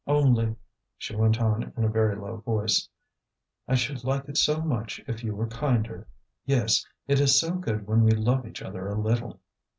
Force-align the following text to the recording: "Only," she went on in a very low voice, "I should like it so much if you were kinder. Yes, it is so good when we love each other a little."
"Only," 0.07 0.55
she 0.97 1.15
went 1.15 1.39
on 1.39 1.61
in 1.77 1.83
a 1.83 1.87
very 1.87 2.15
low 2.15 2.37
voice, 2.37 2.89
"I 3.67 3.75
should 3.75 4.03
like 4.03 4.27
it 4.27 4.35
so 4.35 4.59
much 4.59 4.99
if 5.05 5.23
you 5.23 5.35
were 5.35 5.45
kinder. 5.45 6.07
Yes, 6.43 6.83
it 7.07 7.19
is 7.19 7.39
so 7.39 7.51
good 7.51 7.85
when 7.85 8.01
we 8.03 8.09
love 8.09 8.47
each 8.47 8.63
other 8.63 8.87
a 8.87 8.97
little." 8.99 9.41